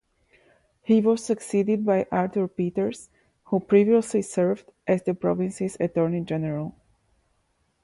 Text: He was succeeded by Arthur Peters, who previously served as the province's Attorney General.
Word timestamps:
He 0.81 0.99
was 0.99 1.23
succeeded 1.23 1.85
by 1.85 2.07
Arthur 2.11 2.47
Peters, 2.47 3.11
who 3.43 3.59
previously 3.59 4.23
served 4.23 4.71
as 4.87 5.03
the 5.03 5.13
province's 5.13 5.77
Attorney 5.79 6.21
General. 6.21 6.73